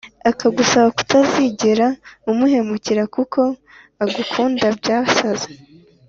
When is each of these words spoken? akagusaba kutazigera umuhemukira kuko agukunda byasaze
akagusaba 0.29 0.87
kutazigera 0.97 1.87
umuhemukira 2.31 3.03
kuko 3.15 3.41
agukunda 4.03 4.65
byasaze 4.79 5.49